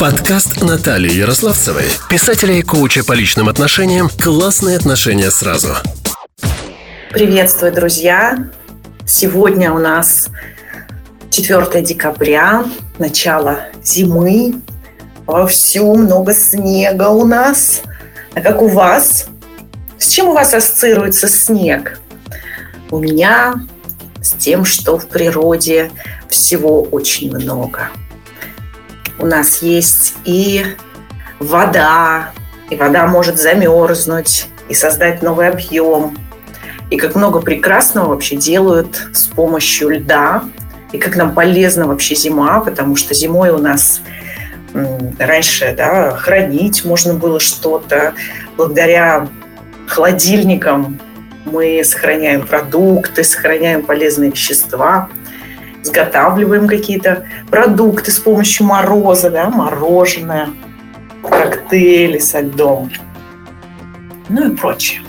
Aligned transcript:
Подкаст 0.00 0.62
Натальи 0.62 1.12
Ярославцевой, 1.12 1.84
писателя 2.08 2.54
и 2.54 2.62
коуча 2.62 3.04
по 3.04 3.12
личным 3.12 3.50
отношениям 3.50 4.08
«Классные 4.08 4.78
отношения 4.78 5.30
сразу». 5.30 5.74
Приветствую, 7.10 7.70
друзья! 7.74 8.48
Сегодня 9.06 9.70
у 9.74 9.78
нас 9.78 10.30
4 11.28 11.82
декабря, 11.82 12.64
начало 12.98 13.66
зимы. 13.84 14.62
Вовсю 15.26 15.94
много 15.94 16.32
снега 16.32 17.10
у 17.10 17.26
нас. 17.26 17.82
А 18.32 18.40
как 18.40 18.62
у 18.62 18.68
вас? 18.68 19.26
С 19.98 20.08
чем 20.08 20.28
у 20.28 20.32
вас 20.32 20.54
ассоциируется 20.54 21.28
снег? 21.28 22.00
У 22.90 22.98
меня 22.98 23.54
с 24.22 24.30
тем, 24.30 24.64
что 24.64 24.98
в 24.98 25.08
природе 25.08 25.90
всего 26.30 26.84
очень 26.84 27.30
много. 27.36 27.90
У 29.20 29.26
нас 29.26 29.60
есть 29.60 30.14
и 30.24 30.64
вода, 31.38 32.30
и 32.70 32.76
вода 32.76 33.06
может 33.06 33.38
замерзнуть 33.38 34.46
и 34.70 34.74
создать 34.74 35.22
новый 35.22 35.48
объем. 35.48 36.16
И 36.88 36.96
как 36.96 37.14
много 37.14 37.40
прекрасного 37.40 38.08
вообще 38.08 38.36
делают 38.36 39.08
с 39.12 39.26
помощью 39.26 39.90
льда. 39.90 40.44
И 40.92 40.98
как 40.98 41.16
нам 41.16 41.34
полезна 41.34 41.86
вообще 41.86 42.14
зима, 42.14 42.60
потому 42.60 42.96
что 42.96 43.12
зимой 43.12 43.50
у 43.50 43.58
нас 43.58 44.00
раньше 45.18 45.74
да, 45.76 46.12
хранить 46.12 46.86
можно 46.86 47.12
было 47.12 47.40
что-то. 47.40 48.14
Благодаря 48.56 49.28
холодильникам 49.86 50.98
мы 51.44 51.82
сохраняем 51.84 52.46
продукты, 52.46 53.22
сохраняем 53.22 53.82
полезные 53.82 54.30
вещества, 54.30 55.10
изготавливаем 55.82 56.66
какие-то 56.66 57.24
продукты 57.50 58.10
с 58.10 58.18
помощью 58.18 58.66
мороза, 58.66 59.30
да, 59.30 59.50
мороженое, 59.50 60.48
коктейли 61.22 62.18
со 62.18 62.40
льдом, 62.40 62.90
ну 64.28 64.52
и 64.52 64.56
прочее. 64.56 65.02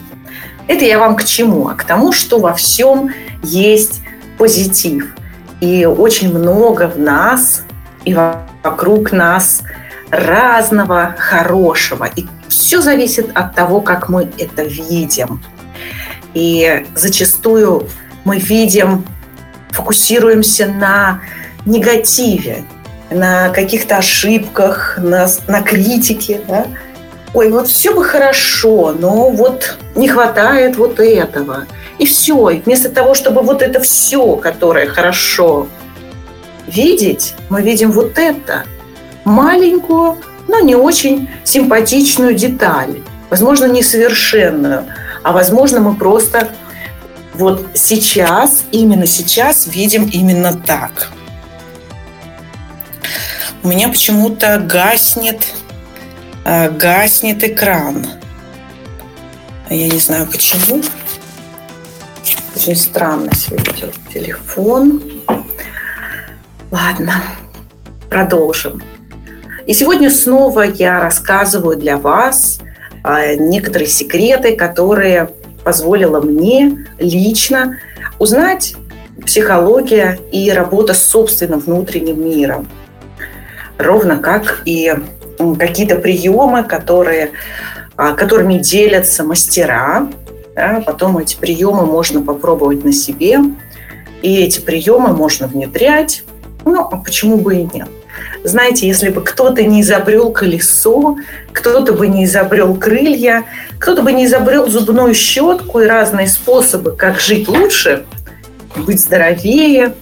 Это 0.68 0.86
я 0.86 1.00
вам 1.00 1.16
к 1.16 1.23
чему? 1.23 1.68
А 1.68 1.73
к 1.73 1.84
тому, 1.84 2.12
что 2.12 2.40
во 2.40 2.54
всем 2.54 3.12
есть 3.44 4.02
позитив. 4.38 5.16
И 5.59 5.86
очень 5.86 6.36
много 6.36 6.88
в 6.88 6.98
нас 6.98 7.64
и 8.06 8.16
вокруг 8.64 9.12
нас 9.12 9.64
разного 10.09 11.16
хорошего. 11.18 12.06
И 12.16 12.26
все 12.48 12.81
зависит 12.81 13.30
от 13.36 13.53
того, 13.56 13.81
как 13.81 14.09
мы 14.09 14.30
это 14.38 14.64
видим. 14.64 15.42
И 16.34 16.86
зачастую 16.96 17.88
мы 18.24 18.38
видим, 18.38 19.06
фокусируемся 19.72 20.68
на 20.68 21.22
негативе, 21.66 22.64
на 23.10 23.50
каких-то 23.50 23.98
ошибках, 23.98 24.98
на, 24.98 25.28
на 25.48 25.62
критике. 25.62 26.42
Да? 26.48 26.68
Ой, 27.34 27.50
вот 27.50 27.68
все 27.68 27.94
бы 27.94 28.04
хорошо, 28.04 28.96
но 28.98 29.30
вот 29.30 29.78
не 29.96 30.08
хватает 30.08 30.76
вот 30.76 31.00
этого. 31.00 31.66
И 31.98 32.06
все. 32.06 32.62
Вместо 32.66 32.90
того, 32.90 33.14
чтобы 33.14 33.42
вот 33.42 33.62
это 33.62 33.80
все, 33.80 34.36
которое 34.36 34.88
хорошо 34.88 35.68
видеть, 36.68 37.36
мы 37.50 37.62
видим 37.62 37.92
вот 37.92 38.18
это. 38.18 38.64
Маленькую, 39.24 40.18
но 40.48 40.60
не 40.60 40.76
очень 40.76 41.30
симпатичную 41.44 42.34
деталь. 42.34 43.02
Возможно, 43.30 43.66
несовершенную– 43.66 44.86
а 45.24 45.34
возможно 45.34 45.80
мы 45.82 45.96
просто 45.96 46.50
вот 47.42 47.70
сейчас, 47.73 48.64
именно 48.72 49.08
сейчас 49.08 49.66
видим 49.66 50.06
именно 50.06 50.53
так. 50.53 51.09
У 53.64 53.67
меня 53.67 53.89
почему-то 53.89 54.59
гаснет, 54.59 55.47
э, 56.45 56.69
гаснет 56.69 57.44
экран. 57.44 58.06
Я 59.72 59.88
не 59.88 59.97
знаю 59.97 60.28
почему. 60.28 60.84
Очень 62.56 62.75
странно 62.75 63.34
себя 63.34 63.63
телефон. 64.13 65.01
Ладно, 66.69 67.24
продолжим. 68.07 68.84
И 69.66 69.74
сегодня 69.74 70.12
снова 70.12 70.62
я 70.62 71.00
рассказываю 71.00 71.75
для 71.75 71.97
вас– 71.97 72.59
а, 73.03 73.34
некоторые 73.35 73.88
секреты, 73.88 74.56
которые 74.56 75.31
позволила 75.64 76.22
мне 76.22 76.88
лично 77.00 77.78
узнать 78.20 78.76
психология 79.26 80.20
и 80.32 80.52
работа 80.52 80.94
с 80.94 81.04
собственным 81.04 81.60
внутренним 81.60 82.24
миром. 82.24 82.68
Ровно 83.78 84.18
как 84.18 84.64
и 84.66 84.94
какие-то 85.58 85.96
приемы, 85.96 86.64
которые, 86.64 87.32
а, 87.96 88.14
которыми 88.14 88.58
делятся 88.58 89.24
мастера. 89.24 90.08
Да, 90.56 90.84
потом 90.86 91.18
эти 91.18 91.36
приемы 91.36 91.86
можно 91.86 92.22
попробовать 92.22 92.84
на 92.84 92.92
себе. 92.92 93.40
И 94.22 94.36
эти 94.36 94.60
приемы 94.60 95.16
можно 95.16 95.48
внедрять. 95.48 96.24
Ну, 96.66 96.82
а 96.82 96.98
почему 96.98 97.38
бы 97.38 97.56
и 97.56 97.70
нет? 97.74 97.90
Знаете, 98.44 98.88
если 98.88 99.09
бы 99.09 99.22
кто-то 99.22 99.64
не 99.64 99.82
изобрел 99.82 100.32
колесо, 100.32 101.18
кто-то 101.54 101.94
бы 101.94 102.08
не 102.08 102.26
изобрел 102.26 102.76
крылья, 102.76 103.44
кто-то 103.80 104.02
бы 104.02 104.12
не 104.14 104.26
изобрел 104.26 104.68
зубную 104.68 105.14
щетку 105.14 105.82
и 105.82 105.86
разные 105.86 106.28
способы, 106.28 106.92
как 106.92 107.20
жить 107.20 107.48
лучше, 107.48 108.04
быть 108.76 109.00
здоровее, 109.00 109.94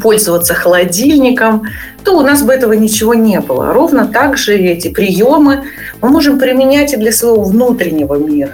пользоваться 0.00 0.54
холодильником, 0.54 1.68
то 2.04 2.18
у 2.18 2.22
нас 2.22 2.42
бы 2.42 2.52
этого 2.52 2.72
ничего 2.72 3.14
не 3.14 3.40
было. 3.40 3.72
Ровно 3.72 4.06
так 4.06 4.36
же 4.36 4.56
эти 4.56 4.88
приемы 4.88 5.64
мы 6.00 6.08
можем 6.08 6.38
применять 6.38 6.92
и 6.92 6.96
для 6.96 7.12
своего 7.12 7.42
внутреннего 7.42 8.16
мира. 8.16 8.52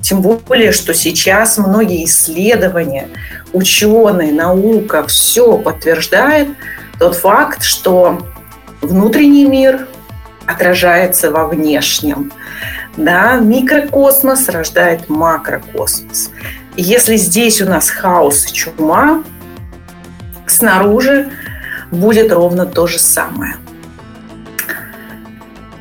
Тем 0.00 0.22
более, 0.22 0.72
что 0.72 0.94
сейчас 0.94 1.58
многие 1.58 2.04
исследования, 2.04 3.08
ученые, 3.52 4.32
наука, 4.32 5.06
все 5.06 5.58
подтверждает, 5.58 6.48
тот 6.98 7.14
факт, 7.16 7.62
что 7.62 8.18
внутренний 8.80 9.44
мир 9.44 9.86
отражается 10.46 11.30
во 11.30 11.46
внешнем. 11.46 12.32
Да, 12.96 13.36
микрокосмос 13.36 14.48
рождает 14.48 15.08
макрокосмос. 15.08 16.30
Если 16.76 17.16
здесь 17.16 17.60
у 17.60 17.66
нас 17.66 17.90
хаос 17.90 18.46
и 18.46 18.52
чума, 18.52 19.22
снаружи 20.46 21.30
будет 21.90 22.32
ровно 22.32 22.66
то 22.66 22.86
же 22.86 22.98
самое. 22.98 23.56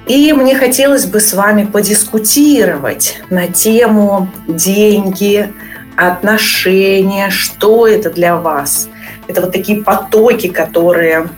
И 0.06 0.32
мне 0.32 0.56
хотелось 0.56 1.06
бы 1.06 1.20
с 1.20 1.34
вами 1.34 1.66
подискутировать 1.66 3.22
на 3.30 3.48
тему 3.48 4.30
деньги, 4.48 5.54
отношения, 5.98 7.30
что 7.32 7.88
это 7.88 8.12
для 8.12 8.36
вас– 8.36 8.88
это 9.28 9.42
вот 9.42 9.52
такие 9.52 9.84
потоки, 9.84 10.48
которые 10.48 11.30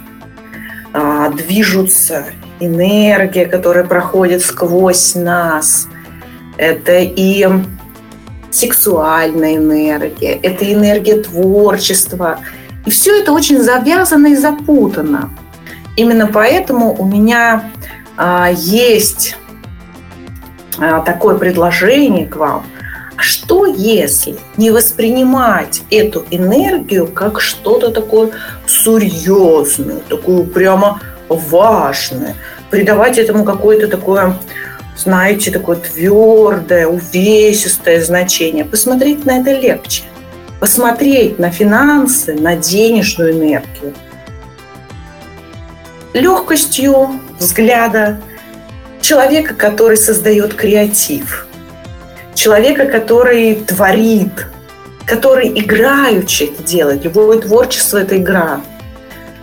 а, 0.94 1.30
движутся, 1.30 2.26
энергия, 2.60 3.46
которая 3.46 3.86
проходит 3.86 4.42
сквозь 4.42 5.16
нас. 5.16 5.88
Это 6.58 7.00
и 7.00 7.48
сексуальная 8.52 9.56
энергия, 9.56 10.34
это 10.34 10.72
энергия 10.72 11.22
творчества. 11.22 12.40
И 12.86 12.90
все 12.90 13.20
это 13.22 13.32
очень 13.32 13.60
завязано 13.60 14.28
и 14.28 14.36
запутано. 14.36 15.30
Именно 15.96 16.28
поэтому 16.28 16.94
у 16.94 17.06
меня 17.06 17.72
а, 18.18 18.50
есть 18.52 19.36
а, 20.78 21.02
такое 21.02 21.38
предложение 21.38 22.28
к 22.28 22.36
вам– 22.36 22.66
а 23.20 23.22
что 23.22 23.66
если 23.66 24.38
не 24.56 24.72
воспринимать 24.72 25.82
эту 25.92 26.26
энергию 26.32 27.06
как 27.06 27.42
что-то 27.42 27.92
такое 27.92 28.32
серьезное, 28.66 29.98
такое 30.08 30.46
прямо 30.46 31.02
важное, 31.28 32.36
придавать 32.70 33.18
этому 33.18 33.44
какое-то 33.44 33.90
такое, 33.90 34.40
знаете, 34.96 35.52
такое 35.52 35.76
твердое, 35.76 36.88
увесистое 36.88 38.02
значение. 38.02 38.64
Посмотреть 38.64 39.26
на 39.26 39.42
это 39.42 39.52
легче. 39.52 40.04
Посмотреть 40.62 41.40
на 41.40 41.52
финансы, 41.52 42.36
на 42.36 42.56
денежную 42.56 43.34
энергию. 43.34 43.94
Легкостью 46.14 47.20
взгляда 47.38 48.22
человека, 49.02 49.56
который 49.56 49.98
создает 49.98 50.54
креатив– 50.54 51.48
человека, 52.40 52.86
который 52.86 53.56
творит, 53.56 54.48
который 55.06 55.50
играючи 55.60 56.44
это 56.44 56.64
делает. 56.64 57.04
Любое 57.04 57.40
творчество– 57.40 57.98
это 58.02 58.18
игра. 58.18 58.62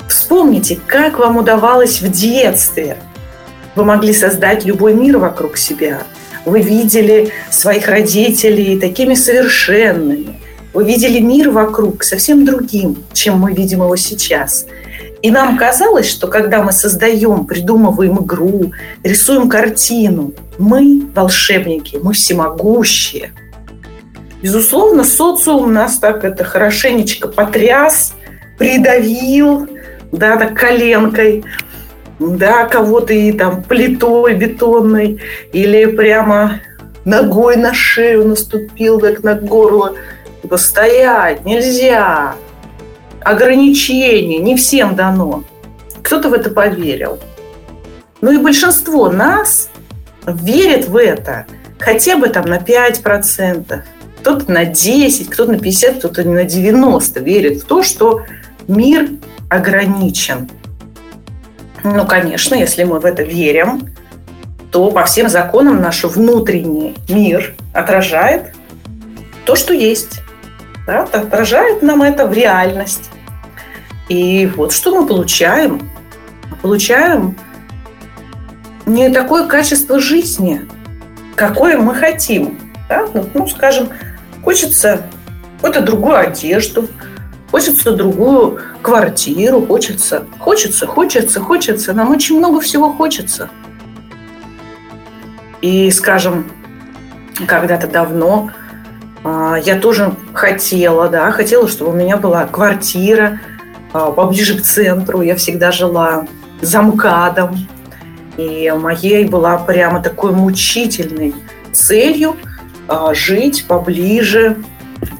Вспомните, 0.08 0.78
как 0.86 1.18
вам 1.18 1.36
удавалось 1.36 2.00
в 2.00 2.10
детстве. 2.10 2.96
Вы 3.74 3.84
могли 3.84 4.14
создать 4.14 4.64
любой 4.64 4.94
мир 4.94 5.18
вокруг 5.18 5.58
себя. 5.58 6.04
Вы 6.46 6.62
видели 6.62 7.32
своих 7.50 7.86
родителей 7.88 8.80
такими 8.80 9.12
совершенными. 9.14 10.40
Вы 10.72 10.84
видели 10.84 11.18
мир 11.18 11.50
вокруг 11.50 12.02
совсем 12.02 12.46
другим, 12.46 13.04
чем 13.12 13.38
мы 13.38 13.52
видим 13.52 13.82
его 13.82 13.96
сейчас. 13.96 14.64
И 15.26 15.30
нам 15.32 15.58
казалось, 15.58 16.08
что 16.08 16.28
когда 16.28 16.62
мы 16.62 16.70
создаем, 16.70 17.46
придумываем 17.46 18.22
игру, 18.22 18.70
рисуем 19.02 19.48
картину, 19.48 20.32
мы 20.56 21.02
волшебники, 21.16 21.98
мы 22.00 22.12
всемогущие. 22.12 23.32
Безусловно, 24.40 25.02
социум 25.02 25.72
нас 25.72 25.98
так 25.98 26.22
это 26.24 26.44
хорошенечко 26.44 27.26
потряс, 27.26 28.14
придавил, 28.56 29.66
да, 30.12 30.36
так 30.36 30.54
коленкой, 30.54 31.44
да, 32.20 32.66
кого-то 32.66 33.12
и 33.12 33.32
там 33.32 33.64
плитой 33.64 34.34
бетонной 34.34 35.20
или 35.52 35.86
прямо 35.86 36.60
ногой 37.04 37.56
на 37.56 37.74
шею 37.74 38.28
наступил, 38.28 39.00
как 39.00 39.24
на 39.24 39.34
горло. 39.34 39.96
Типа, 40.42 40.56
стоять, 40.56 41.44
нельзя. 41.44 42.36
Ограничения, 43.26 44.38
не 44.38 44.54
всем 44.54 44.94
дано. 44.94 45.42
Кто-то 46.00 46.28
в 46.28 46.32
это 46.32 46.50
поверил. 46.50 47.18
Ну 48.20 48.30
и 48.30 48.38
большинство 48.38 49.10
нас 49.10 49.68
верит 50.24 50.86
в 50.86 50.96
это 50.96 51.44
хотя 51.76 52.16
бы 52.16 52.28
там 52.28 52.44
на 52.46 52.58
5%, 52.58 53.82
кто-то 54.20 54.52
на 54.52 54.64
10, 54.64 55.28
кто-то 55.28 55.50
на 55.50 55.58
50, 55.58 55.98
кто-то 55.98 56.22
на 56.22 56.44
90 56.44 57.18
верит 57.18 57.62
в 57.62 57.64
то, 57.64 57.82
что 57.82 58.22
мир 58.68 59.10
ограничен. 59.50 60.48
Ну, 61.82 62.06
конечно, 62.06 62.54
если 62.54 62.84
мы 62.84 63.00
в 63.00 63.04
это 63.04 63.24
верим, 63.24 63.92
то 64.70 64.92
по 64.92 65.04
всем 65.04 65.28
законам 65.28 65.82
наш 65.82 66.04
внутренний 66.04 66.94
мир 67.08 67.56
отражает 67.72 68.54
то, 69.44 69.56
что 69.56 69.74
есть. 69.74 70.20
Да, 70.86 71.02
отражает 71.02 71.82
нам 71.82 72.02
это 72.02 72.24
в 72.28 72.32
реальность. 72.32 73.10
И 74.08 74.46
вот 74.56 74.72
что 74.72 75.00
мы 75.00 75.06
получаем. 75.06 75.88
Получаем 76.62 77.36
не 78.86 79.10
такое 79.10 79.46
качество 79.46 79.98
жизни, 79.98 80.66
какое 81.34 81.76
мы 81.78 81.94
хотим. 81.94 82.58
Да? 82.88 83.06
Ну, 83.34 83.46
скажем, 83.48 83.88
хочется 84.44 85.06
какую-то 85.56 85.80
другую 85.80 86.16
одежду, 86.16 86.88
хочется 87.50 87.90
другую 87.92 88.60
квартиру, 88.82 89.66
хочется, 89.66 90.24
хочется, 90.38 90.86
хочется, 90.86 91.40
хочется. 91.40 91.92
Нам 91.92 92.10
очень 92.10 92.38
много 92.38 92.60
всего 92.60 92.92
хочется. 92.92 93.50
И, 95.60 95.90
скажем, 95.90 96.50
когда-то 97.48 97.88
давно 97.88 98.50
а, 99.24 99.56
я 99.56 99.80
тоже 99.80 100.14
хотела, 100.32 101.08
да, 101.08 101.32
хотела, 101.32 101.66
чтобы 101.66 101.90
у 101.90 101.94
меня 101.94 102.16
была 102.16 102.46
квартира 102.46 103.40
поближе 104.10 104.58
к 104.58 104.62
центру. 104.62 105.22
Я 105.22 105.36
всегда 105.36 105.72
жила 105.72 106.26
за 106.60 106.82
МКАДом. 106.82 107.68
И 108.36 108.72
моей 108.76 109.24
была 109.24 109.56
прямо 109.56 110.02
такой 110.02 110.32
мучительной 110.32 111.34
целью 111.72 112.36
а, 112.86 113.14
жить 113.14 113.64
поближе 113.66 114.56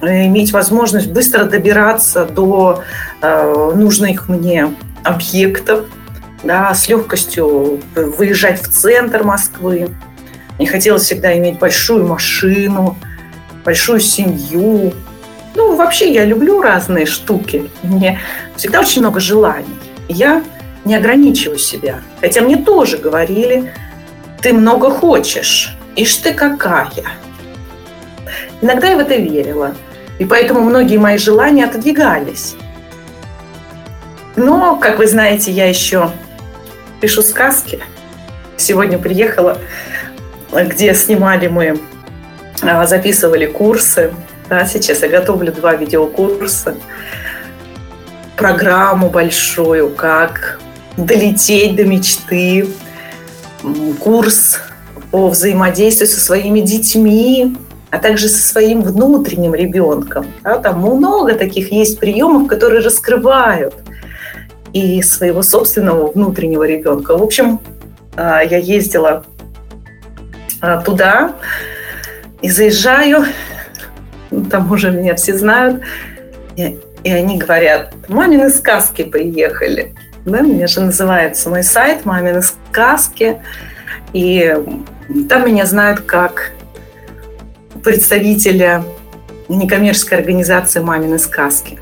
иметь 0.03 0.53
возможность 0.53 1.11
быстро 1.11 1.45
добираться 1.45 2.25
до 2.25 2.83
э, 3.21 3.73
нужных 3.75 4.29
мне 4.29 4.75
объектов, 5.03 5.87
да, 6.43 6.75
с 6.75 6.89
легкостью 6.89 7.81
выезжать 7.95 8.63
в 8.63 8.69
центр 8.69 9.23
Москвы. 9.23 9.89
Мне 10.59 10.67
хотелось 10.67 11.03
всегда 11.03 11.37
иметь 11.39 11.59
большую 11.59 12.07
машину, 12.07 12.97
большую 13.65 14.01
семью. 14.01 14.93
Ну, 15.57 15.75
вообще 15.75 16.13
я 16.13 16.27
люблю 16.27 16.61
разные 16.61 17.07
штуки. 17.07 17.71
Мне 17.83 18.21
всегда 18.57 18.81
очень 18.81 19.01
много 19.01 19.21
желаний. 19.21 19.67
Я 20.07 20.43
не 20.85 20.95
ограничиваю 20.95 21.59
себя. 21.59 22.01
Хотя 22.21 22.43
мне 22.43 22.57
тоже 22.57 22.99
говорили, 22.99 23.73
ты 24.43 24.53
много 24.53 24.91
хочешь, 24.91 25.75
ишь 25.97 26.17
ты 26.17 26.35
какая. 26.35 26.91
Иногда 28.61 28.89
я 28.89 28.97
в 28.97 29.01
это 29.01 29.17
верила. 29.17 29.75
И 30.19 30.27
поэтому 30.27 30.61
многие 30.61 30.99
мои 30.99 31.17
желания 31.17 31.65
отодвигались. 31.65 32.55
Но, 34.37 34.77
как 34.77 34.99
вы 34.99 35.07
знаете, 35.07 35.51
я 35.51 35.67
еще 35.67 36.11
пишу 37.01 37.23
сказки. 37.23 37.81
Сегодня 38.59 38.99
приехала, 38.99 39.59
где 40.53 40.95
снимали 40.95 41.49
мы, 41.49 41.81
а, 42.61 42.87
записывали 42.87 43.47
курсы. 43.47 44.13
Да, 44.49 44.65
сейчас 44.65 45.03
я 45.03 45.09
готовлю 45.09 45.53
два 45.53 45.75
видеокурса. 45.75 46.77
Программу 48.37 49.11
большую, 49.11 49.91
как 49.91 50.61
долететь 50.97 51.75
до 51.77 51.85
мечты. 51.85 52.69
Курс 54.01 54.61
по 55.11 55.29
взаимодействию 55.29 56.09
со 56.09 56.21
своими 56.21 56.61
детьми, 56.61 57.57
а 57.91 57.99
также 57.99 58.29
со 58.29 58.47
своим 58.47 58.83
внутренним 58.83 59.55
ребенком. 59.55 60.27
Да, 60.45 60.59
там 60.59 60.81
много 60.81 61.35
таких 61.35 61.73
есть 61.73 61.99
приемов, 61.99 62.49
которые 62.49 62.83
раскрывают 62.83 63.75
и 64.73 65.03
своего 65.03 65.43
собственного 65.43 66.13
внутреннего 66.13 66.65
ребенка. 66.65 67.17
В 67.17 67.23
общем, 67.23 67.61
а, 68.15 68.43
я 68.43 68.59
ездила 68.59 69.25
а, 70.61 70.81
туда 70.83 71.37
и 72.43 72.51
заезжаю, 72.51 73.25
там 74.51 74.71
уже 74.71 74.91
меня 74.91 75.15
все 75.15 75.37
знают, 75.37 75.83
и, 76.57 76.79
и 77.05 77.11
они 77.11 77.39
говорят, 77.39 77.95
мамины 78.09 78.51
сказки 78.51 79.03
приехали. 79.03 79.95
Да, 80.25 80.41
у 80.41 80.45
меня 80.45 80.67
же 80.67 80.81
называется 80.81 81.49
мой 81.51 81.63
сайт 81.63 82.05
«Мамины 82.05 82.43
сказки», 82.43 83.41
и 84.13 84.57
там 85.29 85.47
меня 85.47 85.67
знают 85.67 86.01
как 86.01 86.51
представителя 87.85 88.83
некоммерческой 89.49 90.19
организации 90.19 90.81
«Мамины 90.81 91.19
сказки». 91.19 91.79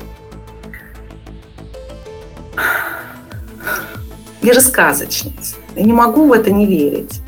Я 4.43 4.53
же 4.53 4.61
сказочница. 4.61 5.55
Я 5.75 5.83
не 5.83 5.93
могу 5.93 6.27
в 6.27 6.31
это 6.31 6.51
не 6.51 6.67
верить. 6.67 7.21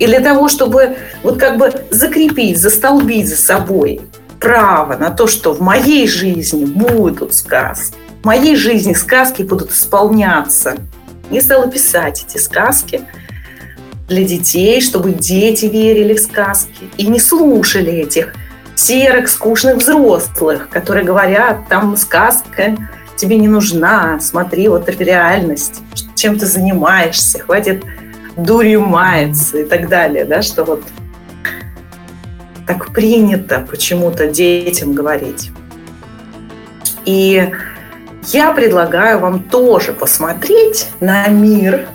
И 0.00 0.06
для 0.06 0.18
того, 0.18 0.48
чтобы 0.48 0.96
вот 1.22 1.38
как 1.38 1.56
бы 1.56 1.72
закрепить, 1.90 2.58
застолбить 2.58 3.28
за 3.28 3.36
собой 3.36 4.00
право 4.44 4.96
на 4.96 5.10
то, 5.10 5.26
что 5.26 5.52
в 5.52 5.60
моей 5.60 6.06
жизни 6.06 6.64
будут 6.64 7.34
сказки, 7.34 7.96
в 8.22 8.26
моей 8.26 8.56
жизни 8.56 8.94
сказки 8.94 9.42
будут 9.42 9.72
исполняться, 9.72 10.76
я 11.30 11.40
стала 11.40 11.68
писать 11.68 12.24
эти 12.28 12.38
сказки– 12.38 13.02
для 14.08 14.24
детей, 14.24 14.80
чтобы 14.80 15.12
дети 15.12 15.66
верили 15.66 16.14
в 16.14 16.20
сказки 16.20 16.90
и 16.96 17.06
не 17.06 17.18
слушали 17.18 17.92
этих 17.92 18.34
серых, 18.74 19.28
скучных 19.28 19.76
взрослых, 19.76 20.68
которые 20.68 21.04
говорят, 21.04 21.68
там 21.68 21.96
сказка 21.96 22.76
тебе 23.16 23.38
не 23.38 23.48
нужна, 23.48 24.18
смотри, 24.20 24.68
вот 24.68 24.88
реальность, 24.88 25.80
чем 26.14 26.38
ты 26.38 26.46
занимаешься, 26.46 27.38
хватит 27.38 27.84
дурью 28.36 28.80
маяться 28.80 29.58
и 29.58 29.64
так 29.64 29.88
далее, 29.88 30.24
да, 30.24 30.42
что 30.42 30.64
вот 30.64 30.82
так 32.66 32.92
принято 32.92 33.66
почему-то 33.68 34.26
детям 34.26 34.92
говорить. 34.92 35.50
И 37.04 37.50
я 38.28 38.52
предлагаю 38.52 39.18
вам 39.18 39.42
тоже 39.42 39.92
посмотреть 39.92 40.88
на 41.00 41.28
мир 41.28 41.88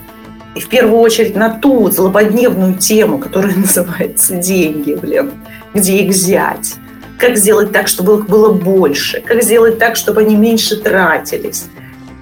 и 0.54 0.60
в 0.60 0.68
первую 0.68 0.98
очередь 0.98 1.36
на 1.36 1.50
ту 1.50 1.90
злободневную 1.90 2.74
тему, 2.74 3.18
которая 3.18 3.54
называется 3.56 4.36
деньги, 4.36 4.94
блин, 4.94 5.32
где 5.74 5.98
их 5.98 6.10
взять, 6.10 6.74
как 7.18 7.36
сделать 7.36 7.72
так, 7.72 7.88
чтобы 7.88 8.18
их 8.18 8.26
было 8.26 8.52
больше, 8.52 9.20
как 9.20 9.42
сделать 9.42 9.78
так, 9.78 9.96
чтобы 9.96 10.22
они 10.22 10.36
меньше 10.36 10.76
тратились, 10.76 11.66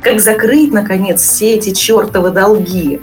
как 0.02 0.20
закрыть, 0.20 0.72
наконец, 0.72 1.22
все 1.22 1.54
эти 1.54 1.72
чертовы 1.72 2.30
долги. 2.30 3.00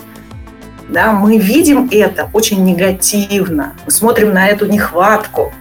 Да, 0.89 1.11
мы 1.13 1.37
видим 1.37 1.89
это 1.91 2.29
очень 2.31 2.63
негативно. 2.63 3.73
Мы 3.85 3.91
смотрим 3.91 4.33
на 4.33 4.47
эту 4.47 4.67
нехватку. 4.67 5.51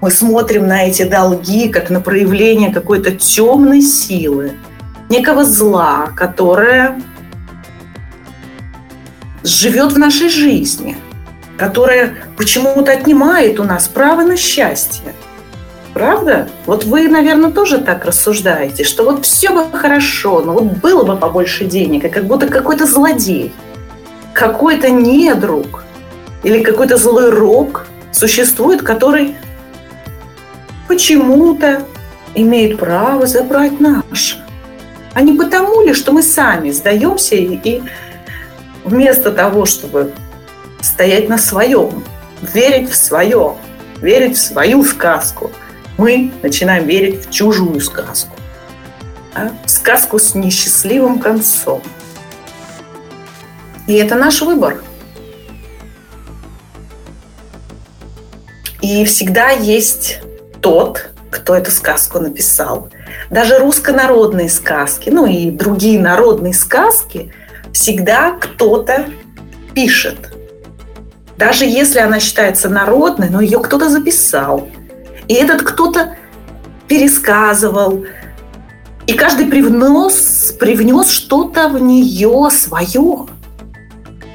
Мы 0.00 0.10
смотрим 0.10 0.66
на 0.66 0.84
эти 0.84 1.02
долги 1.02 1.68
как 1.68 1.90
на 1.90 2.00
проявление 2.00 2.72
какой-то 2.72 3.10
темной 3.10 3.82
силы, 3.82 4.52
некого 5.08 5.44
зла, 5.44 6.08
которое 6.16 7.00
живет 9.42 9.92
в 9.92 9.98
нашей 9.98 10.28
жизни, 10.28 10.96
которая 11.56 12.14
почему-то 12.36 12.92
отнимает 12.92 13.60
у 13.60 13.64
нас 13.64 13.88
право 13.88 14.22
на 14.22 14.36
счастье. 14.36 15.14
Правда? 15.92 16.48
Вот 16.66 16.84
вы, 16.84 17.08
наверное, 17.08 17.50
тоже 17.50 17.78
так 17.78 18.04
рассуждаете, 18.04 18.84
что 18.84 19.04
вот 19.04 19.26
все 19.26 19.50
бы 19.50 19.66
хорошо, 19.76 20.40
но 20.40 20.52
вот 20.52 20.64
было 20.64 21.02
бы 21.02 21.16
побольше 21.16 21.64
денег, 21.64 22.04
и 22.04 22.08
как 22.08 22.24
будто 22.24 22.46
какой-то 22.46 22.86
злодей, 22.86 23.52
какой-то 24.40 24.88
недруг 24.88 25.84
или 26.42 26.62
какой-то 26.62 26.96
злой 26.96 27.28
рок 27.28 27.86
существует, 28.10 28.80
который 28.80 29.36
почему-то 30.88 31.82
имеет 32.34 32.78
право 32.78 33.26
забрать 33.26 33.78
наше. 33.80 34.42
А 35.12 35.20
не 35.20 35.34
потому 35.34 35.82
ли, 35.82 35.92
что 35.92 36.12
мы 36.12 36.22
сами 36.22 36.70
сдаемся 36.70 37.34
и, 37.34 37.60
и 37.62 37.82
вместо 38.82 39.30
того, 39.30 39.66
чтобы 39.66 40.14
стоять 40.80 41.28
на 41.28 41.36
своем, 41.36 42.02
верить 42.40 42.88
в 42.88 42.96
свое, 42.96 43.56
верить 44.00 44.38
в 44.38 44.40
свою 44.40 44.82
сказку, 44.84 45.50
мы 45.98 46.32
начинаем 46.42 46.86
верить 46.86 47.26
в 47.26 47.30
чужую 47.30 47.78
сказку. 47.80 48.36
А? 49.34 49.50
Сказку 49.66 50.18
с 50.18 50.34
несчастливым 50.34 51.18
концом. 51.18 51.82
И 53.90 53.94
это 53.94 54.14
наш 54.14 54.40
выбор. 54.40 54.84
И 58.80 59.04
всегда 59.04 59.50
есть 59.50 60.20
тот, 60.60 61.10
кто 61.32 61.56
эту 61.56 61.72
сказку 61.72 62.20
написал. 62.20 62.90
Даже 63.30 63.58
русско-народные 63.58 64.48
сказки, 64.48 65.10
ну 65.10 65.26
и 65.26 65.50
другие 65.50 65.98
народные 65.98 66.54
сказки, 66.54 67.34
всегда 67.72 68.38
кто-то 68.40 69.06
пишет. 69.74 70.36
Даже 71.36 71.64
если 71.64 71.98
она 71.98 72.20
считается 72.20 72.68
народной, 72.68 73.28
но 73.28 73.40
ее 73.40 73.58
кто-то 73.58 73.88
записал. 73.88 74.68
И 75.26 75.34
этот 75.34 75.62
кто-то 75.62 76.14
пересказывал. 76.86 78.04
И 79.08 79.14
каждый 79.14 79.46
привнес, 79.46 80.54
привнес 80.60 81.10
что-то 81.10 81.68
в 81.68 81.82
нее 81.82 82.50
свое. 82.52 83.26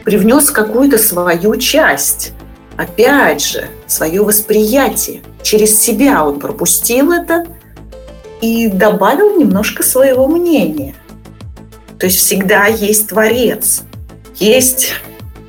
Привнес 0.06 0.52
какую-то 0.52 1.00
свою 1.00 1.56
часть. 1.58 2.34
Опять 2.78 3.44
же, 3.44 3.68
свое 3.88 4.22
восприятие. 4.22 5.22
Через 5.42 5.82
себя 5.82 6.24
он 6.24 6.40
пропустил 6.40 7.12
это 7.12 7.48
и 8.40 8.68
добавил 8.68 9.38
немножко 9.38 9.82
своего 9.82 10.28
мнения. 10.28 10.94
То 11.98 12.06
есть 12.06 12.20
всегда 12.20 12.68
есть 12.68 13.08
творец, 13.08 13.82
есть 14.36 14.94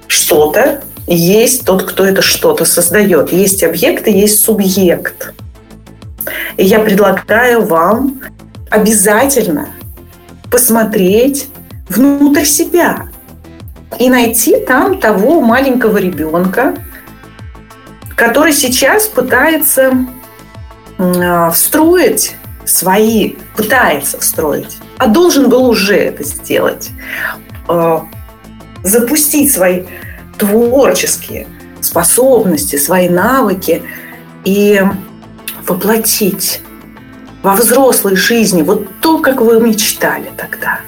что-то, 0.07 0.83
есть 1.07 1.67
тот, 1.67 1.83
кто 1.83 2.07
это 2.07 2.23
что-то 2.23 2.65
создает. 2.65 3.33
Есть 3.33 3.63
объект 3.63 4.09
и 4.09 4.13
есть 4.13 4.41
субъект. 4.41 5.35
И 6.57 6.65
я 6.65 6.79
предлагаю 6.79 7.63
вам 7.63 8.23
обязательно 8.71 9.69
посмотреть 10.51 11.49
внутрь 11.89 12.45
себя 12.45 13.09
и 13.99 14.11
найти 14.11 14.59
там 14.65 15.01
того 15.01 15.41
маленького 15.41 15.99
ребенка, 15.99 16.77
который 18.17 18.53
сейчас 18.53 19.07
пытается 19.07 20.07
а, 20.99 21.51
встроить 21.51 22.35
свои, 22.65 23.35
пытается 23.57 24.19
встроить, 24.19 24.79
а 24.99 25.07
должен 25.07 25.49
был 25.49 25.67
уже 25.69 25.97
это 25.97 26.25
сделать, 26.25 26.91
а, 27.69 28.07
запустить 28.83 29.53
свои 29.53 29.85
творческие 30.39 31.47
способности, 31.81 32.77
свои 32.77 33.09
навыки 33.09 33.83
и 34.45 34.83
воплотить 35.67 36.61
во 37.43 37.55
взрослой 37.55 38.17
жизни 38.17 38.63
вот 38.63 38.89
то, 39.01 39.19
как 39.19 39.41
вы 39.41 39.61
мечтали 39.61 40.31
тогда. 40.37 40.81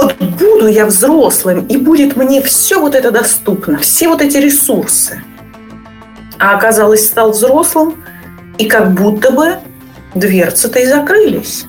Вот 0.00 0.14
буду 0.20 0.68
я 0.68 0.86
взрослым, 0.86 1.66
и 1.66 1.76
будет 1.76 2.14
мне 2.14 2.40
все 2.40 2.78
вот 2.78 2.94
это 2.94 3.10
доступно, 3.10 3.78
все 3.78 4.06
вот 4.06 4.22
эти 4.22 4.36
ресурсы. 4.36 5.20
А 6.38 6.56
оказалось, 6.56 7.04
стал 7.04 7.32
взрослым, 7.32 8.04
и 8.58 8.66
как 8.66 8.94
будто 8.94 9.32
бы 9.32 9.58
дверцы-то 10.14 10.78
и 10.78 10.86
закрылись. 10.86 11.64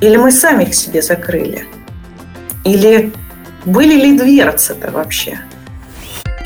Или 0.00 0.18
мы 0.18 0.30
сами 0.30 0.64
их 0.64 0.74
себе 0.74 1.00
закрыли. 1.00 1.66
Или 2.66 3.14
были 3.64 3.94
ли 3.94 4.18
дверцы-то 4.18 4.90
вообще? 4.90 5.40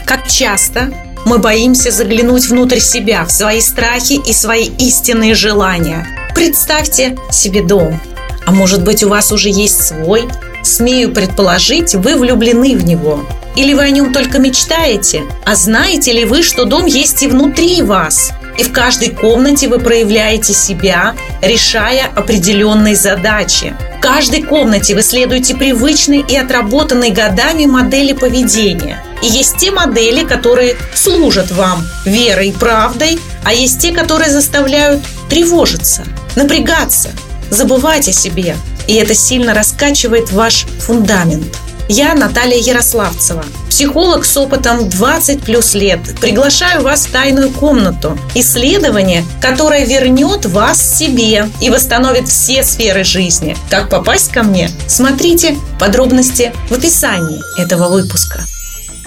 Как 0.06 0.28
часто 0.28 0.94
мы 1.26 1.38
боимся 1.38 1.90
заглянуть 1.90 2.46
внутрь 2.46 2.78
себя, 2.78 3.24
в 3.24 3.32
свои 3.32 3.60
страхи 3.60 4.20
и 4.24 4.32
свои 4.32 4.68
истинные 4.78 5.34
желания. 5.34 6.06
Представьте 6.32 7.18
себе 7.32 7.60
дом. 7.60 8.00
А 8.46 8.52
может 8.52 8.84
быть, 8.84 9.02
у 9.02 9.08
вас 9.08 9.32
уже 9.32 9.48
есть 9.48 9.82
свой? 9.82 10.28
Смею 10.62 11.12
предположить, 11.12 11.94
вы 11.94 12.16
влюблены 12.16 12.76
в 12.76 12.84
него. 12.84 13.24
Или 13.56 13.74
вы 13.74 13.82
о 13.82 13.90
нем 13.90 14.12
только 14.12 14.38
мечтаете? 14.38 15.22
А 15.44 15.54
знаете 15.54 16.12
ли 16.12 16.24
вы, 16.24 16.42
что 16.42 16.64
дом 16.64 16.86
есть 16.86 17.22
и 17.22 17.28
внутри 17.28 17.82
вас? 17.82 18.32
И 18.58 18.62
в 18.62 18.72
каждой 18.72 19.10
комнате 19.10 19.68
вы 19.68 19.78
проявляете 19.78 20.52
себя, 20.52 21.14
решая 21.40 22.10
определенные 22.14 22.94
задачи. 22.94 23.74
В 23.96 24.00
каждой 24.00 24.42
комнате 24.42 24.94
вы 24.94 25.02
следуете 25.02 25.54
привычной 25.54 26.24
и 26.26 26.36
отработанной 26.36 27.10
годами 27.10 27.66
модели 27.66 28.12
поведения. 28.12 29.02
И 29.22 29.26
есть 29.26 29.56
те 29.56 29.70
модели, 29.70 30.24
которые 30.24 30.76
служат 30.94 31.50
вам 31.50 31.86
верой 32.04 32.48
и 32.48 32.52
правдой, 32.52 33.18
а 33.44 33.52
есть 33.52 33.80
те, 33.80 33.92
которые 33.92 34.30
заставляют 34.30 35.02
тревожиться, 35.28 36.04
напрягаться, 36.36 37.10
забывать 37.50 38.08
о 38.08 38.12
себе. 38.12 38.56
И 38.90 38.94
это 38.94 39.14
сильно 39.14 39.54
раскачивает 39.54 40.32
ваш 40.32 40.66
фундамент– 40.80 41.56
я 41.92 42.14
Наталья 42.14 42.56
Ярославцева, 42.56 43.44
психолог 43.68 44.25
с 44.25 44.37
опытом 44.37 44.88
20 44.88 45.42
плюс 45.42 45.75
лет. 45.75 45.99
Приглашаю 46.20 46.82
вас 46.85 47.06
в 47.06 47.11
тайную 47.12 47.50
комнату. 47.50 48.16
Исследование, 48.37 49.25
которое 49.42 49.85
вернет 49.85 50.47
вас 50.47 50.80
себе 50.80 51.47
и 51.61 51.68
восстановит 51.68 52.28
все 52.28 52.62
сферы 52.62 53.02
жизни. 53.02 53.56
Как 53.70 53.88
попасть 53.88 54.30
ко 54.30 54.44
мне? 54.44 54.70
Смотрите 54.87 55.56
подробности 55.80 56.52
в 56.68 56.75
описании 56.75 57.40
этого 57.61 57.88
выпуска. 57.88 58.38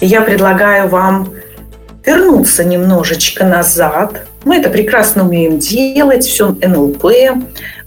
Я 0.02 0.20
предлагаю 0.20 0.90
вам 0.90 1.32
вернуться 2.04 2.64
немножечко 2.64 3.44
назад. 3.44 4.26
Мы 4.44 4.58
это 4.58 4.68
прекрасно 4.68 5.24
умеем 5.24 5.58
делать. 5.58 6.26
Все 6.26 6.48
НЛП, 6.48 7.06